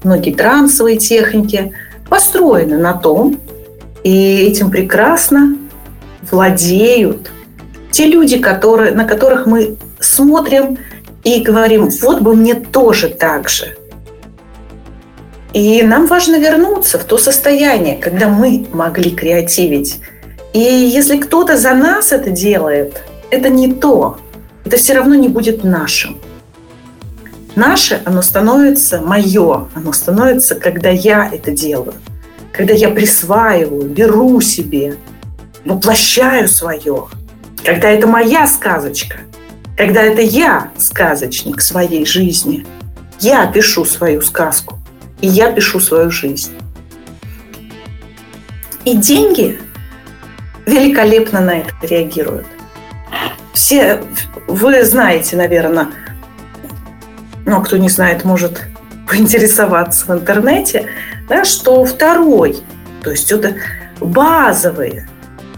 многие 0.04 0.34
трансовые 0.34 0.98
техники 0.98 1.72
построены 2.10 2.78
на 2.78 2.94
том, 2.94 3.40
и 4.04 4.38
этим 4.48 4.72
прекрасно 4.72 5.58
владеют 6.32 7.32
те 7.92 8.06
люди, 8.06 8.38
которые, 8.38 8.92
на 8.92 9.06
которых 9.06 9.46
мы 9.46 9.78
смотрим 10.00 10.78
и 11.24 11.42
говорим, 11.42 11.90
вот 12.02 12.22
бы 12.22 12.36
мне 12.36 12.54
тоже 12.54 13.10
так 13.10 13.50
же. 13.50 13.76
И 15.54 15.82
нам 15.82 16.06
важно 16.06 16.38
вернуться 16.38 17.00
в 17.00 17.04
то 17.04 17.18
состояние, 17.18 17.98
когда 17.98 18.30
мы 18.30 18.68
могли 18.72 19.12
креативить. 19.12 20.00
И 20.54 20.60
если 20.60 21.18
кто-то 21.18 21.58
за 21.58 21.74
нас 21.74 22.12
это 22.12 22.30
делает, 22.30 23.02
это 23.32 23.50
не 23.50 23.74
то. 23.74 24.18
Это 24.66 24.78
все 24.78 24.94
равно 24.94 25.16
не 25.16 25.30
будет 25.30 25.64
нашим. 25.64 26.18
Наше, 27.58 28.02
оно 28.06 28.22
становится 28.22 29.02
мое, 29.02 29.68
оно 29.74 29.92
становится, 29.92 30.56
когда 30.56 30.90
я 30.90 31.30
это 31.30 31.52
делаю– 31.52 31.94
когда 32.58 32.74
я 32.74 32.90
присваиваю, 32.90 33.84
беру 33.84 34.42
себе, 34.42 34.98
воплощаю 35.64 36.48
свое, 36.48 37.06
когда 37.64 37.90
это 37.90 38.08
моя 38.08 38.48
сказочка, 38.48 39.18
когда 39.78 40.02
это 40.02 40.22
я 40.22 40.72
сказочник 40.78 41.62
своей 41.62 42.04
жизни, 42.04 42.66
я 43.20 43.46
пишу 43.46 43.86
свою 43.86 44.24
сказку, 44.24 44.80
и 45.22 45.28
я 45.28 45.52
пишу 45.52 45.80
свою 45.80 46.10
жизнь. 46.10 46.52
И 48.86 48.96
деньги 48.96 49.60
великолепно 50.66 51.42
на 51.42 51.60
это 51.60 51.74
реагируют. 51.84 52.48
Все, 53.54 54.02
вы 54.48 54.84
знаете, 54.84 55.36
наверное, 55.36 55.90
но 57.48 57.62
кто 57.62 57.77
не 57.77 57.89
знает, 57.89 58.25
может 58.25 58.62
поинтересоваться 59.10 60.06
в 60.06 60.12
интернете, 60.12 60.86
да, 61.27 61.46
что 61.46 61.84
второй, 61.86 62.58
то 63.01 63.10
есть 63.10 63.32
это 63.32 63.56
базовый, 64.00 65.04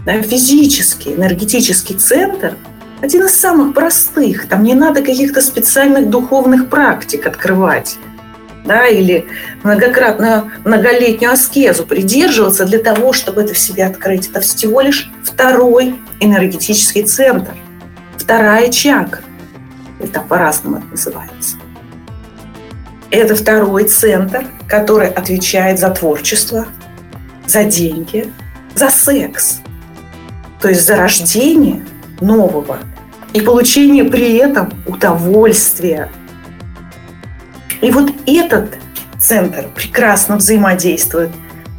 да, 0.06 0.22
физический, 0.22 1.14
энергетический 1.14 1.96
центр, 1.96 2.54
один 3.02 3.24
из 3.24 3.38
самых 3.38 3.74
простых. 3.74 4.48
Там 4.48 4.62
не 4.62 4.74
надо 4.74 5.02
каких-то 5.02 5.42
специальных 5.42 6.08
духовных 6.08 6.68
практик 6.68 7.26
открывать 7.26 7.96
да, 8.64 8.86
или 8.86 9.26
многократную 9.62 10.52
многолетнюю 10.64 11.32
аскезу 11.32 11.86
придерживаться 11.86 12.66
для 12.66 12.78
того, 12.78 13.12
чтобы 13.12 13.42
это 13.42 13.54
в 13.54 13.58
себе 13.58 13.84
открыть. 13.84 14.28
Это 14.28 14.40
всего 14.40 14.80
лишь 14.80 15.10
второй 15.24 15.98
энергетический 16.20 17.02
центр, 17.02 17.52
вторая 18.16 18.70
чакра. 18.70 19.22
Это 19.98 20.20
по-разному 20.20 20.76
это 20.76 20.86
называется. 20.90 21.56
Это 23.10 23.34
второй 23.34 23.84
центр, 23.84 24.46
который 24.68 25.08
отвечает 25.08 25.78
за 25.78 25.90
творчество, 25.90 26.66
за 27.46 27.64
деньги, 27.64 28.32
за 28.74 28.88
секс. 28.88 29.60
То 30.60 30.68
есть 30.68 30.86
за 30.86 30.96
рождение 30.96 31.84
нового 32.20 32.78
и 33.32 33.40
получение 33.40 34.04
при 34.04 34.36
этом 34.36 34.72
удовольствия. 34.86 36.10
И 37.80 37.90
вот 37.90 38.12
этот 38.26 38.76
центр 39.18 39.68
прекрасно 39.74 40.36
взаимодействует 40.36 41.30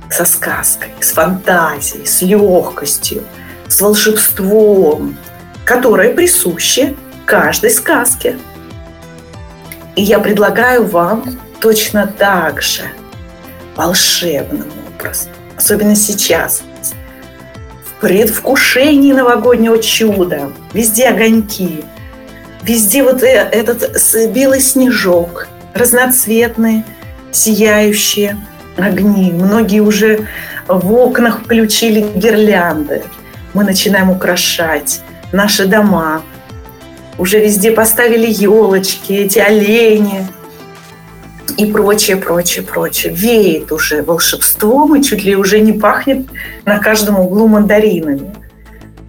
со 0.10 0.26
сказкой, 0.26 0.90
с 1.00 1.12
фантазией, 1.12 2.06
с 2.06 2.22
легкостью, 2.22 3.24
с 3.68 3.80
волшебством, 3.80 5.16
которое 5.64 6.14
присуще 6.14 6.96
каждой 7.26 7.70
сказке. 7.70 8.38
И 9.96 10.02
я 10.02 10.20
предлагаю 10.20 10.86
вам 10.86 11.40
точно 11.60 12.08
так 12.08 12.62
же 12.62 12.84
волшебным 13.76 14.68
образом, 14.96 15.32
особенно 15.58 15.96
сейчас, 15.96 16.64
в 17.86 18.02
предвкушении 18.02 19.14
новогоднего 19.14 19.82
чуда, 19.82 20.52
везде 20.74 21.10
огоньки, 21.10 21.84
везде 22.64 23.04
вот 23.04 23.22
э, 23.22 23.50
этот 23.52 23.98
белый 24.34 24.60
снежок, 24.60 25.48
разноцветные, 25.74 26.84
сияющие 27.32 28.38
огни. 28.78 29.32
Многие 29.32 29.82
уже 29.82 30.28
в 30.68 30.94
окнах 30.94 31.42
включили 31.42 32.02
гирлянды. 32.16 33.04
Мы 33.54 33.64
начинаем 33.64 34.10
украшать 34.10 35.02
наши 35.32 35.66
дома. 35.66 36.22
Уже 37.18 37.40
везде 37.40 37.72
поставили 37.72 38.28
елочки, 38.28 39.14
эти 39.14 39.40
олени 39.40 40.28
и 41.58 41.66
прочее, 41.66 42.18
прочее, 42.18 42.64
прочее. 42.64 43.14
Веет 43.14 43.72
уже 43.72 44.02
волшебством 44.02 44.96
и 44.96 45.04
чуть 45.04 45.24
ли 45.24 45.36
уже 45.36 45.60
не 45.60 45.74
пахнет 45.74 46.28
на 46.66 46.80
каждом 46.80 47.20
углу 47.20 47.48
мандаринами. 47.48 48.34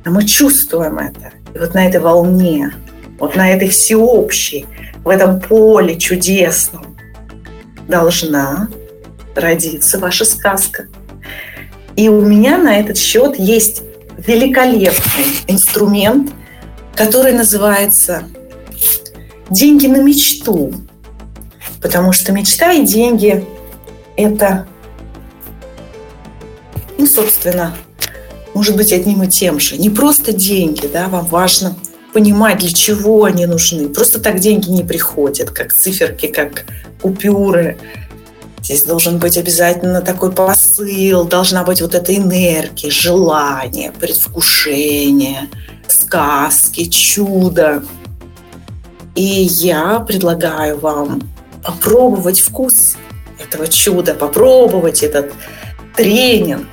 А 0.05 0.11
мы 0.11 0.25
чувствуем 0.25 0.99
это. 0.99 1.33
И 1.55 1.59
вот 1.59 1.75
на 1.75 1.87
этой 1.87 2.01
волне, 2.01 2.73
вот 3.19 3.37
на 3.37 3.51
этой 3.51 3.69
всеобщей, 3.69 4.67
в 5.05 5.09
этом 5.09 5.41
поле 5.41 5.99
чудесном 5.99 6.97
должна 7.89 8.69
родиться 9.35 9.99
ваша 9.99 10.25
сказка. 10.25 10.87
И 11.97 12.09
у 12.09 12.21
меня 12.21 12.59
на 12.59 12.79
этот 12.79 12.99
счет 12.99 13.39
есть 13.39 13.83
великолепный 14.19 15.27
инструмент, 15.47 16.33
который 16.95 17.33
называется 17.33 18.25
«Деньги 19.51 19.87
на 19.87 20.03
мечту». 20.03 20.75
Потому 21.81 22.13
что 22.13 22.33
мечта 22.33 22.73
и 22.73 22.85
деньги– 22.85 23.45
это, 24.17 24.67
ну, 26.97 27.07
собственно, 27.07 27.75
может 28.55 28.77
быть 28.77 28.93
одним 28.93 29.23
и 29.25 29.27
тем 29.27 29.59
же. 29.59 29.77
Не 29.77 29.91
просто 29.91 30.33
деньги, 30.33 30.87
да, 30.87 31.09
вам 31.09 31.27
важно 31.27 31.75
понимать, 32.13 32.59
для 32.59 32.71
чего 32.71 33.25
они 33.25 33.47
нужны. 33.47 33.89
Просто 33.89 34.21
так 34.21 34.39
деньги 34.39 34.71
не 34.71 34.85
приходят, 34.85 35.51
как 35.51 35.73
циферки, 35.73 36.27
как 36.29 36.65
купюры– 37.01 37.79
Здесь 38.63 38.85
должен 38.85 39.19
быть 39.19 39.37
обязательно 39.37 40.01
такой 40.03 40.31
посыл, 40.31 41.25
должна 41.25 41.65
быть 41.65 41.81
вот 41.81 41.97
эта 41.97 42.17
энергия, 42.17 42.91
желание, 42.91 43.91
предвкушение, 43.91 45.49
сказки, 45.93 46.89
чудо. 46.89 47.85
И 49.15 49.23
я 49.23 50.01
предлагаю 50.01 50.79
вам 50.79 51.23
попробовать 51.63 52.41
вкус 52.41 52.97
этого 53.39 53.69
чуда, 53.69 54.15
попробовать 54.15 55.03
этот 55.03 55.33
тренинг 55.97 56.69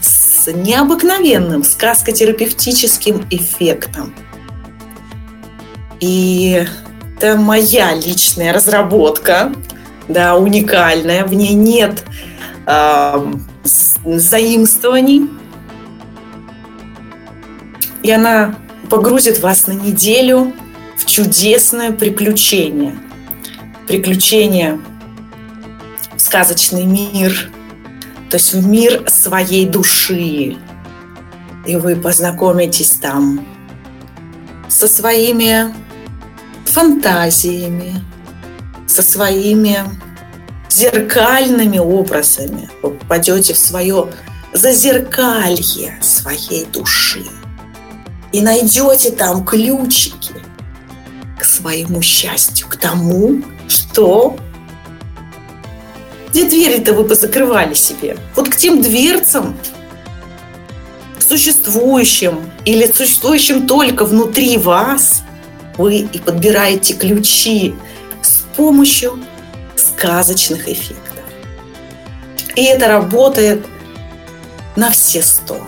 с 0.00 0.46
необыкновенным 0.52 1.64
сказкотерапевтическим 1.64 3.26
эффектом. 3.30 4.14
И 6.00 6.66
это 7.16 7.36
моя 7.36 7.94
личная 7.94 8.52
разработка– 8.52 9.52
да, 10.08 10.36
уникальная, 10.36 11.24
в 11.24 11.34
ней 11.34 11.54
нет 11.54 12.04
э, 12.66 13.32
заимствований. 13.64 15.28
И 18.06 18.10
она 18.12 18.54
погрузит 18.88 19.40
вас 19.40 19.66
на 19.66 19.72
неделю 19.72 20.52
в 20.96 21.06
чудесное 21.06 21.90
приключение. 21.90 22.96
Приключение 23.88 24.78
в 26.14 26.20
сказочный 26.20 26.84
мир, 26.84 27.50
то 28.30 28.36
есть 28.36 28.54
в 28.54 28.64
мир 28.64 29.02
своей 29.08 29.66
души. 29.66 30.56
И 31.66 31.74
вы 31.74 31.96
познакомитесь 31.96 32.90
там 32.90 33.44
со 34.68 34.86
своими 34.86 35.74
фантазиями, 36.64 37.92
со 38.86 39.02
своими 39.02 39.78
зеркальными 40.68 41.78
образами. 41.78 42.70
Вы 42.84 42.90
попадете 42.90 43.52
в 43.52 43.58
свое 43.58 44.06
зазеркалье 44.52 45.98
своей 46.00 46.66
души 46.66 47.24
и 48.36 48.42
найдете 48.42 49.10
там 49.10 49.44
ключики 49.46 50.34
к 51.38 51.44
своему 51.44 52.02
счастью, 52.02 52.68
к 52.68 52.76
тому, 52.76 53.42
что 53.66 54.36
где 56.28 56.44
двери-то 56.44 56.92
вы 56.92 57.04
позакрывали 57.04 57.72
себе? 57.72 58.18
Вот 58.34 58.50
к 58.50 58.56
тем 58.56 58.82
дверцам, 58.82 59.56
существующим 61.18 62.40
или 62.66 62.86
существующим 62.92 63.66
только 63.66 64.04
внутри 64.04 64.58
вас, 64.58 65.22
вы 65.78 66.00
и 66.00 66.18
подбираете 66.18 66.92
ключи 66.92 67.74
помощью 68.56 69.18
сказочных 69.76 70.68
эффектов. 70.68 71.24
И 72.54 72.64
это 72.64 72.88
работает 72.88 73.64
на 74.74 74.90
все 74.90 75.22
сто. 75.22 75.60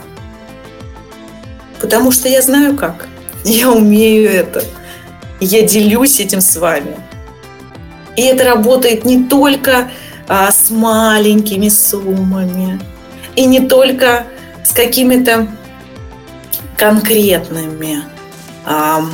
Потому 1.80 2.10
что 2.10 2.28
я 2.28 2.42
знаю 2.42 2.76
как. 2.76 3.08
Я 3.44 3.70
умею 3.70 4.30
это. 4.30 4.64
Я 5.40 5.62
делюсь 5.62 6.20
этим 6.20 6.40
с 6.40 6.56
вами. 6.56 6.96
И 8.16 8.22
это 8.22 8.44
работает 8.44 9.04
не 9.04 9.24
только 9.24 9.90
а, 10.26 10.50
с 10.50 10.70
маленькими 10.70 11.68
суммами, 11.68 12.80
и 13.36 13.46
не 13.46 13.60
только 13.60 14.26
с 14.64 14.72
какими-то 14.72 15.48
конкретными 16.76 18.02
а, 18.66 19.04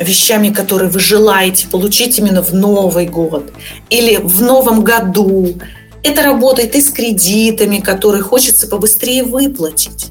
вещами, 0.00 0.50
которые 0.50 0.90
вы 0.90 0.98
желаете 0.98 1.68
получить 1.68 2.18
именно 2.18 2.42
в 2.42 2.52
Новый 2.52 3.06
год 3.06 3.52
или 3.88 4.16
в 4.16 4.42
Новом 4.42 4.82
году. 4.82 5.54
Это 6.02 6.22
работает 6.22 6.74
и 6.74 6.80
с 6.80 6.90
кредитами, 6.90 7.78
которые 7.78 8.22
хочется 8.22 8.66
побыстрее 8.66 9.22
выплатить, 9.22 10.08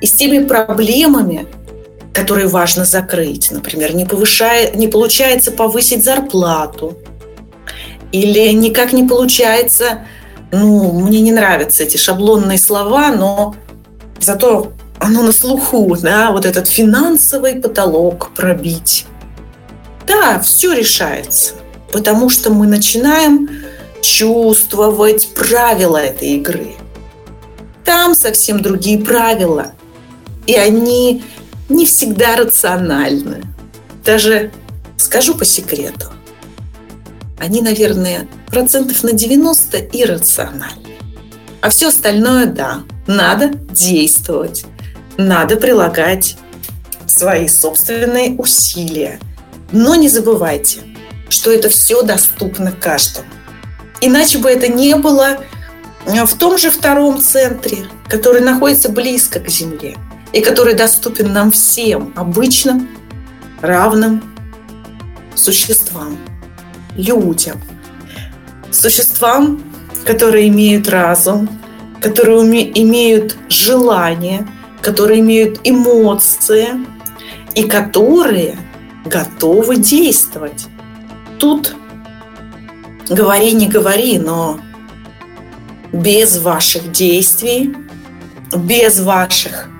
и 0.00 0.06
с 0.06 0.12
теми 0.12 0.44
проблемами, 0.44 1.46
которые 2.12 2.46
важно 2.46 2.84
закрыть. 2.84 3.50
Например, 3.50 3.94
не, 3.94 4.04
повышая, 4.04 4.72
не 4.74 4.88
получается 4.88 5.50
повысить 5.50 6.04
зарплату, 6.04 6.98
или 8.12 8.52
никак 8.52 8.92
не 8.92 9.02
получается, 9.02 10.06
ну, 10.52 10.92
мне 10.92 11.20
не 11.20 11.32
нравятся 11.32 11.82
эти 11.82 11.96
шаблонные 11.96 12.58
слова, 12.58 13.10
но 13.10 13.56
зато 14.20 14.72
оно 15.00 15.22
на 15.22 15.32
слуху, 15.32 15.96
да, 16.00 16.30
вот 16.30 16.46
этот 16.46 16.68
финансовый 16.68 17.56
потолок 17.56 18.30
пробить. 18.36 19.06
Да, 20.06 20.38
все 20.38 20.72
решается, 20.72 21.54
потому 21.92 22.28
что 22.28 22.50
мы 22.50 22.68
начинаем 22.68 23.48
чувствовать 24.00 25.34
правила 25.34 25.96
этой 25.96 26.28
игры. 26.36 26.74
Там 27.84 28.14
совсем 28.14 28.62
другие 28.62 28.98
правила, 28.98 29.72
и 30.46 30.54
они 30.54 31.24
не 31.68 31.86
всегда 31.86 32.36
рациональны. 32.36 33.42
Даже 34.04 34.50
скажу 34.96 35.34
по 35.34 35.44
секрету, 35.44 36.12
они, 37.38 37.62
наверное, 37.62 38.28
процентов 38.46 39.02
на 39.02 39.12
90 39.12 39.78
иррациональны. 39.92 40.96
А 41.60 41.70
все 41.70 41.88
остальное, 41.88 42.46
да, 42.46 42.82
надо 43.06 43.48
действовать 43.70 44.66
надо 45.16 45.56
прилагать 45.56 46.36
свои 47.06 47.48
собственные 47.48 48.34
усилия. 48.36 49.20
Но 49.72 49.94
не 49.94 50.08
забывайте, 50.08 50.80
что 51.28 51.50
это 51.52 51.68
все 51.68 52.02
доступно 52.02 52.72
каждому. 52.72 53.26
Иначе 54.00 54.38
бы 54.38 54.50
это 54.50 54.68
не 54.68 54.94
было 54.96 55.38
в 56.06 56.38
том 56.38 56.58
же 56.58 56.70
втором 56.70 57.20
центре, 57.20 57.86
который 58.08 58.40
находится 58.40 58.88
близко 58.88 59.40
к 59.40 59.48
Земле 59.48 59.96
и 60.34 60.40
который 60.40 60.74
доступен 60.74 61.32
нам 61.32 61.50
всем, 61.50 62.12
обычным, 62.16 62.88
равным 63.62 64.22
существам, 65.34 66.18
людям, 66.96 67.60
существам, 68.70 69.62
которые 70.04 70.48
имеют 70.48 70.88
разум, 70.88 71.48
которые 72.00 72.38
имеют 72.82 73.36
желание– 73.48 74.46
которые 74.84 75.20
имеют 75.20 75.60
эмоции 75.64 76.68
и 77.54 77.64
которые 77.64 78.58
готовы 79.06 79.76
действовать. 79.76 80.66
Тут 81.38 81.74
говори, 83.08 83.52
не 83.52 83.66
говори, 83.66 84.18
но 84.18 84.60
без 85.90 86.38
ваших 86.38 86.92
действий, 86.92 87.74
без 88.54 89.00
ваших 89.00 89.70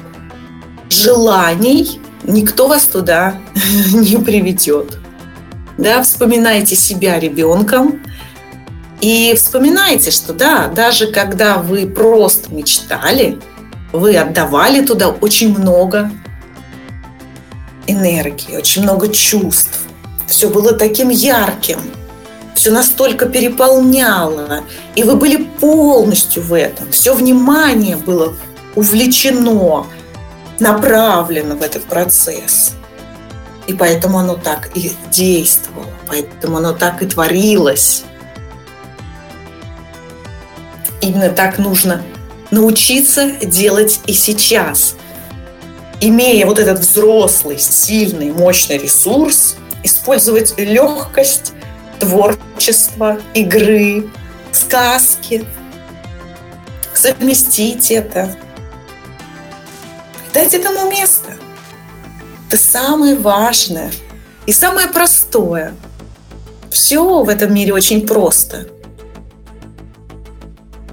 желаний 0.95 2.01
никто 2.25 2.69
вас 2.69 2.85
туда 2.87 3.37
не 3.93 4.17
приведет. 4.17 4.99
Да, 5.77 6.03
вспоминайте 6.03 6.77
себя 6.77 7.19
ребенком 7.19 8.01
и 9.01 9.35
вспоминайте, 9.37 10.11
что 10.11 10.33
да, 10.33 10.69
даже 10.69 11.09
когда 11.09 11.59
вы 11.59 11.87
просто 11.87 12.55
мечтали, 12.55 13.39
вы 13.93 14.17
отдавали 14.17 14.85
туда 14.85 15.09
очень 15.09 15.57
много 15.57 16.11
энергии, 17.87 18.57
очень 18.57 18.83
много 18.83 19.09
чувств. 19.09 19.81
Все 20.27 20.49
было 20.49 20.73
таким 20.73 21.11
ярким, 21.11 21.81
все 22.55 22.71
настолько 22.71 23.27
переполняло, 23.27 24.63
и 24.95 25.03
вы 25.03 25.17
были 25.17 25.37
полностью 25.61 26.43
в 26.43 26.55
этом. 26.55 26.91
Все 26.93 27.15
внимание 27.15 27.97
было 27.97 28.35
увлечено, 28.75 29.87
направлено 30.61 31.57
в 31.57 31.63
этот 31.63 31.85
процесс. 31.85 32.73
И 33.67 33.73
поэтому 33.73 34.19
оно 34.19 34.35
так 34.35 34.71
и 34.75 34.93
действовало, 35.11 35.87
поэтому 36.07 36.59
оно 36.59 36.73
так 36.73 37.03
и 37.03 37.07
творилось. 37.07 38.05
Именно 41.01 41.31
так 41.31 41.59
нужно 41.59 42.03
научиться 42.51 43.31
делать 43.43 44.01
и 44.07 44.13
сейчас. 44.13 44.97
Имея 46.01 46.47
вот 46.47 46.59
этот 46.59 46.81
взрослый, 46.81 47.59
сильный, 47.59 48.33
мощный 48.33 48.79
ресурс, 48.79 49.57
использовать 49.83 50.59
легкость, 50.59 51.53
творчество, 51.99 53.19
игры, 53.33 54.11
сказки, 54.53 55.45
совместить 56.93 57.91
это, 57.91 58.35
дать 60.35 60.53
этому 60.53 60.91
место. 60.91 61.33
Это 62.49 62.59
самое 62.59 63.15
важное 63.15 63.91
и 64.47 64.53
самое 64.53 64.89
простое. 64.89 65.75
Все 66.71 67.23
в 67.23 67.29
этом 67.29 67.55
мире 67.55 67.73
очень 67.73 68.07
просто. 68.07 68.67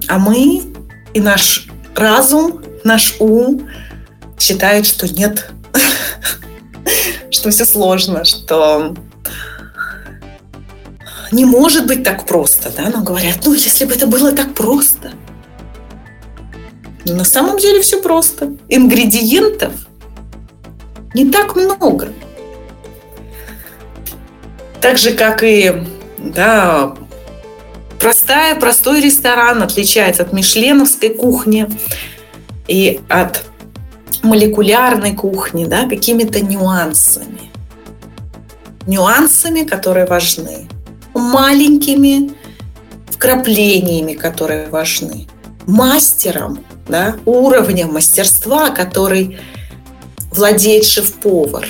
А 0.08 0.20
мы 0.20 0.62
и 1.14 1.20
наш 1.20 1.68
разум, 1.96 2.62
наш 2.84 3.16
ум 3.20 3.68
считают, 4.40 4.86
что 4.86 5.12
нет, 5.12 5.50
что 7.32 7.50
все 7.50 7.66
сложно, 7.66 8.26
что 8.26 8.96
не 11.32 11.46
может 11.46 11.88
быть 11.88 12.04
так 12.04 12.26
просто, 12.26 12.72
да, 12.76 12.90
но 12.90 13.02
говорят, 13.02 13.40
ну, 13.46 13.54
если 13.54 13.86
бы 13.86 13.94
это 13.94 14.06
было 14.06 14.32
так 14.32 14.54
просто. 14.54 15.14
На 17.06 17.26
самом 17.26 17.58
деле 17.58 17.82
все 17.82 18.02
просто. 18.02 18.54
Ингредиентов 18.70 19.74
не 21.14 21.30
так 21.30 21.56
много. 21.56 22.10
Так 24.80 24.98
же, 24.98 25.12
как 25.12 25.44
и 25.44 25.84
да, 26.18 26.96
простая, 28.00 28.56
простой 28.56 29.02
ресторан 29.02 29.62
отличается 29.62 30.24
от 30.24 30.34
мишленовской 30.34 31.10
кухни 31.10 31.68
и 32.68 33.00
от 33.10 33.44
молекулярной 34.24 35.14
кухни, 35.14 35.66
да, 35.66 35.88
какими-то 35.88 36.42
нюансами. 36.42 37.52
Нюансами, 38.88 39.64
которые 39.64 40.06
важны. 40.06 40.68
Маленькими 41.14 42.32
вкраплениями, 43.10 44.14
которые 44.14 44.70
важны. 44.70 45.28
Мастером, 45.72 46.64
да, 46.88 47.16
уровнем 47.26 47.94
мастерства, 47.94 48.70
который 48.70 49.40
владеет 50.32 50.86
шеф-повар. 50.86 51.68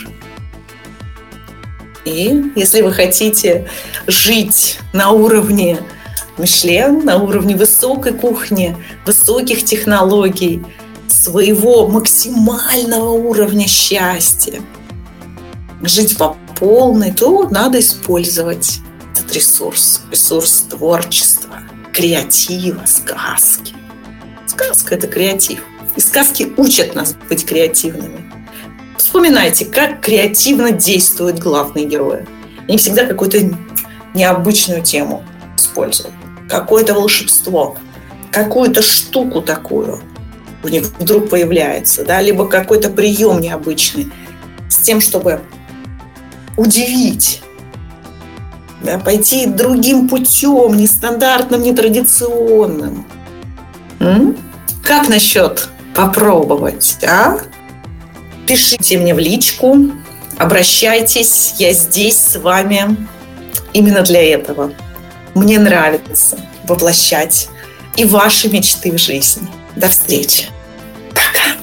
И 2.04 2.52
если 2.56 2.82
вы 2.82 2.92
хотите 2.92 3.70
жить 4.08 4.80
на 4.94 5.12
уровне 5.12 5.78
Мишлен 6.38 7.06
на 7.06 7.18
уровне 7.18 7.56
высокой 7.56 8.14
кухни, 8.14 8.76
высоких 9.06 9.64
технологий, 9.64 10.64
своего 11.08 11.88
максимального 11.88 13.12
уровня 13.12 13.68
счастья. 13.68 14.62
Жить 15.82 16.18
по 16.18 16.38
полной, 16.58 17.12
то 17.12 17.48
надо 17.50 17.80
использовать 17.80 18.80
этот 19.14 19.34
ресурс, 19.34 20.02
ресурс 20.10 20.66
творчества, 20.70 21.60
креатива, 21.94 22.84
сказки. 22.86 23.76
Сказка– 24.52 24.96
это 24.96 25.08
креатив. 25.08 25.64
И 25.96 26.02
сказки 26.02 26.52
учат 26.58 26.94
нас 26.94 27.16
быть 27.30 27.46
креативными. 27.46 28.20
Вспоминайте, 28.98 29.64
как 29.64 30.02
креативно 30.02 30.72
действуют 30.72 31.40
главные 31.40 31.86
герои. 31.86 32.26
Они 32.68 32.78
всегда 32.78 33.06
какую-то 33.06 33.38
необычную 34.14 34.84
тему 34.84 35.24
используют 35.56 36.14
какое-то 36.50 36.94
волшебство, 36.94 37.78
какую-то 38.30 38.82
штуку 38.82 39.42
такую 39.42 40.02
у 40.64 40.68
них 40.68 40.84
вдруг 41.00 41.30
появляется, 41.30 42.04
да, 42.04 42.22
либо 42.22 42.46
какой-то 42.46 42.90
прием 42.90 43.40
необычный 43.40 44.12
с 44.70 44.76
тем, 44.78 45.00
чтобы 45.00 45.40
удивить, 46.58 47.42
да, 48.84 49.00
пойти 49.00 49.46
другим 49.46 50.10
путем, 50.10 50.76
нестандартным, 50.76 51.64
нетрадиционным. 51.64 53.06
Как 54.84 55.10
насчет 55.10 55.68
попробовать, 55.96 56.98
а? 57.04 57.38
Пишите 58.48 58.98
мне 58.98 59.14
в 59.14 59.20
личку, 59.20 59.78
обращайтесь, 60.38 61.54
я 61.60 61.74
здесь 61.74 62.18
с 62.18 62.36
вами 62.40 62.98
именно 63.74 64.02
для 64.02 64.22
этого. 64.34 64.72
Мне 65.36 65.60
нравится 65.60 66.38
воплощать 66.68 67.50
и 67.96 68.06
ваши 68.06 68.50
мечты 68.50 68.92
в 68.92 68.98
жизнь. 68.98 69.48
До 69.76 69.88
встречи. 69.88 70.48
Пока. 71.12 71.56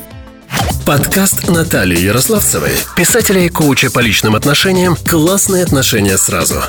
Подкаст 0.87 1.49
Натальи 1.49 1.99
Ярославцевой, 1.99 2.73
писателя 2.97 3.43
и 3.43 3.49
коуча 3.49 3.91
по 3.91 3.99
личным 3.99 4.35
отношениям 4.35 4.97
«Классные 4.97 5.65
отношения 5.65 6.17
сразу». 6.17 6.63